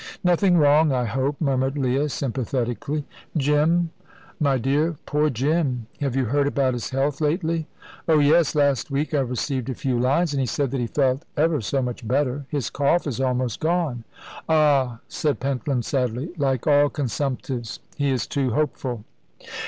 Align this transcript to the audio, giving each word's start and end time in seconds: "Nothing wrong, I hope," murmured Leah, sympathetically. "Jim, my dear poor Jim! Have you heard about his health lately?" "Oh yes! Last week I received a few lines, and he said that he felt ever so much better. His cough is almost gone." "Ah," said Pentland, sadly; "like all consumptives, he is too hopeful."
"Nothing 0.23 0.57
wrong, 0.57 0.91
I 0.91 1.05
hope," 1.05 1.39
murmured 1.39 1.77
Leah, 1.77 2.09
sympathetically. 2.09 3.05
"Jim, 3.37 3.91
my 4.39 4.57
dear 4.57 4.95
poor 5.05 5.29
Jim! 5.29 5.85
Have 5.99 6.15
you 6.15 6.25
heard 6.25 6.47
about 6.47 6.73
his 6.73 6.89
health 6.89 7.21
lately?" 7.21 7.67
"Oh 8.07 8.17
yes! 8.17 8.55
Last 8.55 8.89
week 8.89 9.13
I 9.13 9.19
received 9.19 9.69
a 9.69 9.75
few 9.75 9.99
lines, 9.99 10.33
and 10.33 10.39
he 10.39 10.47
said 10.47 10.71
that 10.71 10.81
he 10.81 10.87
felt 10.87 11.23
ever 11.37 11.61
so 11.61 11.83
much 11.83 12.07
better. 12.07 12.47
His 12.49 12.71
cough 12.71 13.05
is 13.05 13.21
almost 13.21 13.59
gone." 13.59 14.03
"Ah," 14.49 15.01
said 15.07 15.39
Pentland, 15.39 15.85
sadly; 15.85 16.31
"like 16.35 16.65
all 16.65 16.89
consumptives, 16.89 17.77
he 17.95 18.09
is 18.09 18.25
too 18.25 18.49
hopeful." 18.53 19.03